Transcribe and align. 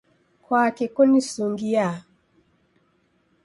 Kwaki 0.43 0.85
kunisungiaa? 0.95 1.97